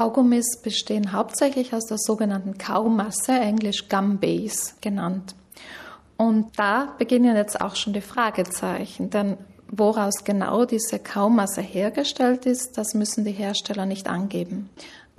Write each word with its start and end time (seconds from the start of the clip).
Kaugummis 0.00 0.56
bestehen 0.62 1.12
hauptsächlich 1.12 1.74
aus 1.74 1.84
der 1.84 1.98
sogenannten 1.98 2.56
Kaumasse, 2.56 3.32
englisch 3.32 3.90
Gum 3.90 4.16
Base 4.16 4.72
genannt. 4.80 5.34
Und 6.16 6.58
da 6.58 6.94
beginnen 6.96 7.36
jetzt 7.36 7.60
auch 7.60 7.76
schon 7.76 7.92
die 7.92 8.00
Fragezeichen, 8.00 9.10
denn 9.10 9.36
woraus 9.68 10.24
genau 10.24 10.64
diese 10.64 11.00
Kaumasse 11.00 11.60
hergestellt 11.60 12.46
ist, 12.46 12.78
das 12.78 12.94
müssen 12.94 13.26
die 13.26 13.32
Hersteller 13.32 13.84
nicht 13.84 14.08
angeben. 14.08 14.70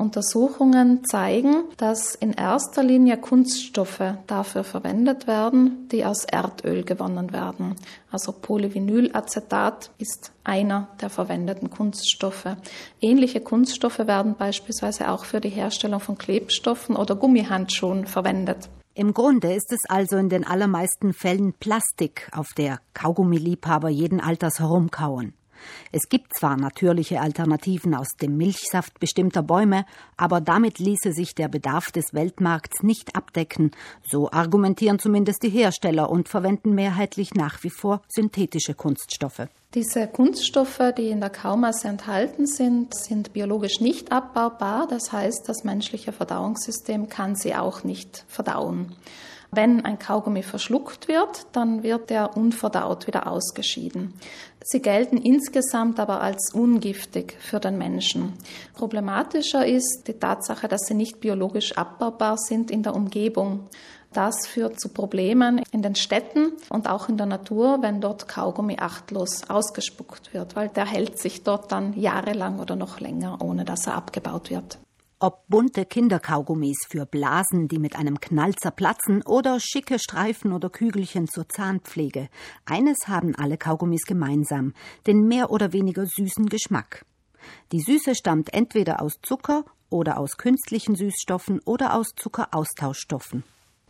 Untersuchungen 0.02 1.06
zeigen, 1.06 1.64
dass 1.78 2.16
in 2.16 2.34
erster 2.34 2.84
Linie 2.84 3.18
Kunststoffe 3.18 4.16
dafür 4.28 4.64
verwendet 4.64 5.28
werden, 5.28 5.88
die 5.92 6.04
aus 6.04 6.26
Erdöl 6.26 6.84
gewonnen 6.84 7.32
werden. 7.32 7.76
Also 8.12 8.32
Polyvinylacetat 8.32 9.92
ist 10.00 10.32
einer 10.44 10.88
der 11.00 11.10
verwendeten 11.10 11.70
Kunststoffe. 11.70 12.58
Ähnliche 13.00 13.42
Kunststoffe 13.42 14.00
werden 14.00 14.36
beispielsweise 14.36 15.10
auch 15.10 15.24
für 15.24 15.40
die 15.40 15.50
Herstellung 15.50 16.00
von 16.00 16.18
Klebstoffen 16.18 16.96
oder 16.96 17.16
Gummihandschuhen 17.16 18.08
verwendet. 18.08 18.70
Im 18.94 19.14
Grunde 19.14 19.54
ist 19.54 19.72
es 19.72 19.80
also 19.88 20.18
in 20.18 20.28
den 20.28 20.46
allermeisten 20.46 21.14
Fällen 21.14 21.54
Plastik, 21.54 22.30
auf 22.34 22.50
der 22.58 22.80
Kaugummiliebhaber 22.94 23.88
jeden 23.88 24.20
Alters 24.20 24.60
herumkauen. 24.60 25.34
Es 25.92 26.10
gibt 26.10 26.36
zwar 26.36 26.58
natürliche 26.58 27.22
Alternativen 27.22 27.96
aus 27.96 28.10
dem 28.22 28.38
Milchsaft 28.38 29.00
bestimmter 29.00 29.44
Bäume, 29.44 29.86
aber 30.18 30.42
damit 30.42 30.80
ließe 30.80 31.14
sich 31.14 31.36
der 31.36 31.48
Bedarf 31.48 31.92
des 31.92 32.14
Weltmarkts 32.14 32.84
nicht 32.84 33.16
abdecken, 33.16 33.72
so 34.08 34.32
argumentieren 34.32 35.00
zumindest 35.00 35.44
die 35.44 35.50
Hersteller 35.50 36.10
und 36.10 36.30
verwenden 36.30 36.76
mehrheitlich 36.76 37.34
nach 37.34 37.64
wie 37.64 37.70
vor 37.70 38.02
synthetische 38.08 38.74
Kunststoffe. 38.74 39.48
Diese 39.74 40.06
Kunststoffe, 40.06 40.82
die 40.98 41.10
in 41.10 41.22
der 41.22 41.30
Kaumasse 41.30 41.88
enthalten 41.88 42.46
sind, 42.46 42.94
sind 42.94 43.32
biologisch 43.32 43.80
nicht 43.80 44.12
abbaubar. 44.12 44.86
Das 44.90 45.14
heißt, 45.14 45.48
das 45.48 45.64
menschliche 45.64 46.12
Verdauungssystem 46.12 47.08
kann 47.08 47.36
sie 47.36 47.56
auch 47.56 47.86
nicht 47.86 48.26
verdauen. 48.28 48.94
Wenn 49.54 49.84
ein 49.84 50.00
Kaugummi 50.00 50.44
verschluckt 50.44 51.10
wird, 51.10 51.46
dann 51.52 51.84
wird 51.84 52.10
er 52.10 52.38
unverdaut 52.38 53.06
wieder 53.06 53.28
ausgeschieden. 53.28 54.14
Sie 54.64 54.82
gelten 54.82 55.18
insgesamt 55.18 56.00
aber 56.00 56.22
als 56.22 56.54
ungiftig 56.54 57.36
für 57.42 57.60
den 57.60 57.78
Menschen. 57.78 58.32
Problematischer 58.74 59.66
ist 59.66 60.04
die 60.08 60.14
Tatsache, 60.14 60.70
dass 60.70 60.86
sie 60.86 60.94
nicht 60.94 61.20
biologisch 61.20 61.78
abbaubar 61.78 62.38
sind 62.38 62.72
in 62.72 62.82
der 62.82 62.96
Umgebung. 62.96 63.68
Das 64.14 64.48
führt 64.48 64.80
zu 64.80 64.88
Problemen 64.88 65.62
in 65.72 65.82
den 65.82 65.96
Städten 65.96 66.54
und 66.70 66.90
auch 66.90 67.10
in 67.10 67.18
der 67.18 67.26
Natur, 67.26 67.82
wenn 67.82 68.00
dort 68.00 68.30
Kaugummi 68.30 68.78
achtlos 68.80 69.50
ausgespuckt 69.50 70.34
wird, 70.34 70.56
weil 70.56 70.70
der 70.70 70.86
hält 70.86 71.18
sich 71.20 71.44
dort 71.44 71.74
dann 71.74 72.00
jahrelang 72.00 72.60
oder 72.60 72.78
noch 72.78 73.02
länger, 73.02 73.40
ohne 73.42 73.66
dass 73.66 73.88
er 73.88 73.96
abgebaut 73.96 74.50
wird. 74.50 74.80
Ob 75.24 75.48
bunte 75.50 75.86
Kinderkaugummis 75.86 76.88
für 76.90 77.06
Blasen, 77.06 77.68
die 77.68 77.78
mit 77.78 77.96
einem 77.96 78.20
Knall 78.20 78.56
zerplatzen, 78.56 79.22
oder 79.22 79.60
schicke 79.60 80.00
Streifen 80.00 80.52
oder 80.52 80.72
Kügelchen 80.72 81.28
zur 81.28 81.48
Zahnpflege, 81.48 82.28
eines 82.66 83.08
haben 83.08 83.36
alle 83.36 83.60
Kaugummis 83.60 84.06
gemeinsam, 84.06 84.74
den 85.06 85.28
mehr 85.28 85.52
oder 85.52 85.74
weniger 85.74 86.08
süßen 86.08 86.48
Geschmack. 86.48 87.06
Die 87.72 87.82
Süße 87.82 88.16
stammt 88.16 88.52
entweder 88.56 89.00
aus 89.00 89.20
Zucker 89.22 89.64
oder 89.92 90.18
aus 90.18 90.38
künstlichen 90.38 90.96
Süßstoffen 90.96 91.60
oder 91.66 91.94
aus 91.94 92.08
Zuckeraustauschstoffen. 92.16 93.44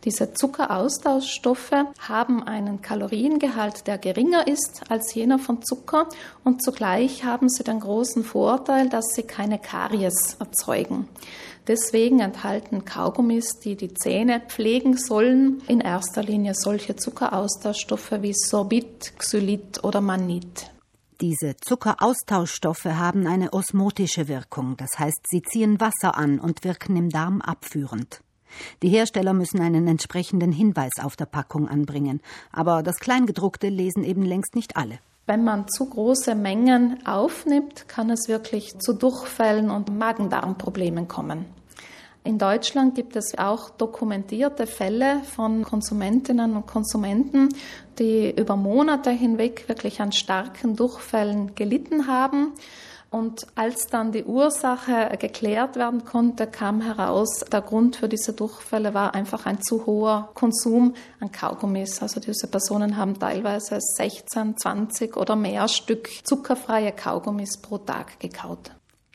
Diese 0.04 0.34
Zuckeraustauschstoffe 0.34 1.70
haben 2.00 2.42
einen 2.42 2.82
Kaloriengehalt, 2.82 3.86
der 3.86 3.98
geringer 3.98 4.48
ist 4.48 4.82
als 4.88 5.14
jener 5.14 5.38
von 5.38 5.62
Zucker 5.62 6.08
und 6.42 6.60
zugleich 6.60 7.24
haben 7.24 7.48
sie 7.48 7.62
den 7.62 7.78
großen 7.78 8.24
Vorteil, 8.24 8.88
dass 8.88 9.14
sie 9.14 9.22
keine 9.22 9.60
Karies 9.60 10.36
erzeugen. 10.40 11.08
Deswegen 11.68 12.18
enthalten 12.18 12.84
Kaugummis, 12.84 13.60
die 13.60 13.76
die 13.76 13.94
Zähne 13.94 14.40
pflegen 14.40 14.96
sollen, 14.96 15.62
in 15.68 15.80
erster 15.80 16.24
Linie 16.24 16.54
solche 16.56 16.96
Zuckeraustauschstoffe 16.96 18.22
wie 18.22 18.34
Sorbit, 18.34 19.12
Xylit 19.16 19.84
oder 19.84 20.00
Mannit. 20.00 20.72
Diese 21.20 21.54
Zuckeraustauschstoffe 21.60 22.86
haben 22.86 23.28
eine 23.28 23.52
osmotische 23.52 24.26
Wirkung, 24.26 24.76
das 24.76 24.98
heißt, 24.98 25.20
sie 25.30 25.42
ziehen 25.42 25.78
Wasser 25.80 26.16
an 26.16 26.40
und 26.40 26.64
wirken 26.64 26.96
im 26.96 27.10
Darm 27.10 27.40
abführend. 27.40 28.20
Die 28.82 28.88
Hersteller 28.88 29.32
müssen 29.32 29.60
einen 29.60 29.86
entsprechenden 29.86 30.52
Hinweis 30.52 30.92
auf 31.02 31.16
der 31.16 31.26
Packung 31.26 31.68
anbringen, 31.68 32.20
aber 32.52 32.82
das 32.82 32.98
Kleingedruckte 32.98 33.68
lesen 33.68 34.04
eben 34.04 34.22
längst 34.22 34.54
nicht 34.54 34.76
alle. 34.76 34.98
Wenn 35.26 35.44
man 35.44 35.68
zu 35.68 35.86
große 35.86 36.34
Mengen 36.34 37.06
aufnimmt, 37.06 37.88
kann 37.88 38.10
es 38.10 38.28
wirklich 38.28 38.78
zu 38.78 38.92
Durchfällen 38.92 39.70
und 39.70 39.96
Magen-Darm-Problemen 39.96 41.06
kommen. 41.06 41.46
In 42.24 42.38
Deutschland 42.38 42.94
gibt 42.94 43.16
es 43.16 43.36
auch 43.36 43.70
dokumentierte 43.70 44.66
Fälle 44.66 45.20
von 45.24 45.64
Konsumentinnen 45.64 46.54
und 46.56 46.66
Konsumenten, 46.66 47.48
die 47.98 48.30
über 48.30 48.54
Monate 48.56 49.10
hinweg 49.10 49.68
wirklich 49.68 50.00
an 50.00 50.12
starken 50.12 50.76
Durchfällen 50.76 51.54
gelitten 51.54 52.06
haben 52.06 52.52
und 53.12 53.46
als 53.54 53.86
dann 53.88 54.10
die 54.10 54.24
Ursache 54.24 55.16
geklärt 55.18 55.76
werden 55.76 56.04
konnte, 56.04 56.46
kam 56.46 56.80
heraus, 56.80 57.40
der 57.52 57.60
Grund 57.60 57.96
für 57.96 58.08
diese 58.08 58.32
Durchfälle 58.32 58.94
war 58.94 59.14
einfach 59.14 59.44
ein 59.44 59.60
zu 59.60 59.84
hoher 59.84 60.30
Konsum 60.34 60.94
an 61.20 61.30
Kaugummis. 61.30 62.00
Also 62.00 62.20
diese 62.20 62.48
Personen 62.48 62.96
haben 62.96 63.18
teilweise 63.18 63.78
16, 63.78 64.56
20 64.56 65.16
oder 65.18 65.36
mehr 65.36 65.68
Stück 65.68 66.08
zuckerfreie 66.24 66.92
Kaugummis 66.92 67.58
pro 67.58 67.78
Tag 67.78 68.18
gekaut. 68.18 68.70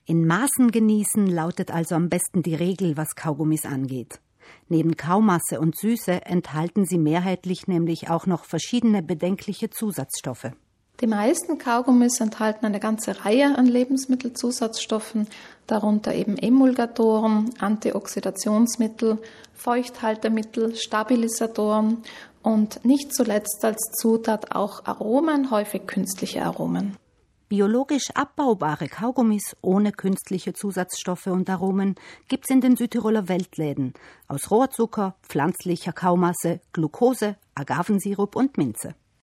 In 0.06 0.28
Maßen 0.28 0.70
genießen 0.72 1.26
lautet 1.28 1.72
also 1.72 1.96
am 1.96 2.08
besten 2.08 2.44
die 2.44 2.56
Regel, 2.56 2.98
was 2.98 3.16
Kaugummis 3.16 3.66
angeht. 3.66 4.20
Neben 4.70 4.96
Kaumasse 4.96 5.60
und 5.60 5.76
Süße 5.76 6.26
enthalten 6.26 6.86
sie 6.86 7.00
mehrheitlich 7.00 7.68
nämlich 7.68 8.10
auch 8.10 8.28
noch 8.28 8.46
verschiedene 8.46 9.02
bedenkliche 9.02 9.70
Zusatzstoffe. 9.70 10.52
Die 11.00 11.08
meisten 11.08 11.60
Kaugummis 11.60 12.20
enthalten 12.22 12.66
eine 12.66 12.80
ganze 12.80 13.24
Reihe 13.24 13.56
an 13.56 13.68
Lebensmittelzusatzstoffen, 13.68 15.28
darunter 15.68 16.16
eben 16.16 16.38
Emulgatoren, 16.38 17.52
Antioxidationsmittel, 17.60 19.20
Feuchthaltemittel, 19.54 20.76
Stabilisatoren 20.76 22.04
und 22.42 22.84
nicht 22.84 23.14
zuletzt 23.14 23.64
als 23.64 23.92
Zutat 24.00 24.56
auch 24.56 24.86
Aromen, 24.86 25.52
häufig 25.52 25.86
künstliche 25.86 26.44
Aromen. 26.44 26.98
Biologisch 27.48 28.10
abbaubare 28.16 28.88
Kaugummis 28.88 29.56
ohne 29.62 29.92
künstliche 29.92 30.54
Zusatzstoffe 30.54 31.28
und 31.28 31.48
Aromen 31.48 31.94
gibt's 32.28 32.50
in 32.50 32.60
den 32.60 32.76
Südtiroler 32.76 33.30
Weltläden 33.30 33.94
aus 34.28 34.50
Rohrzucker, 34.50 35.16
pflanzlicher 35.22 35.94
Kaumasse, 35.94 36.60
Glucose, 36.74 37.36
Agavensirup 37.54 38.36
und 38.36 38.58
Minze. 38.58 38.96